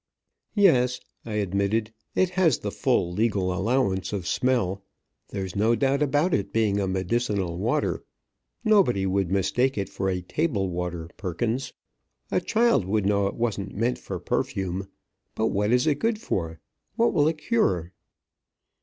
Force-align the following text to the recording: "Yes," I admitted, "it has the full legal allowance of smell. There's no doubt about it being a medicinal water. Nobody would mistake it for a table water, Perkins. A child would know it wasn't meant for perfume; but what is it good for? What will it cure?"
"Yes," 0.55 0.99
I 1.27 1.33
admitted, 1.33 1.93
"it 2.15 2.31
has 2.31 2.57
the 2.57 2.71
full 2.71 3.11
legal 3.13 3.53
allowance 3.53 4.11
of 4.13 4.25
smell. 4.25 4.83
There's 5.29 5.55
no 5.55 5.75
doubt 5.75 6.01
about 6.01 6.33
it 6.33 6.51
being 6.51 6.79
a 6.79 6.87
medicinal 6.87 7.55
water. 7.59 8.03
Nobody 8.65 9.05
would 9.05 9.29
mistake 9.29 9.77
it 9.77 9.89
for 9.89 10.09
a 10.09 10.23
table 10.23 10.69
water, 10.71 11.07
Perkins. 11.17 11.73
A 12.31 12.41
child 12.41 12.83
would 12.85 13.05
know 13.05 13.27
it 13.27 13.35
wasn't 13.35 13.75
meant 13.75 13.99
for 13.99 14.19
perfume; 14.19 14.87
but 15.35 15.49
what 15.49 15.71
is 15.71 15.85
it 15.85 15.99
good 15.99 16.19
for? 16.19 16.59
What 16.95 17.13
will 17.13 17.27
it 17.27 17.37
cure?" 17.37 17.91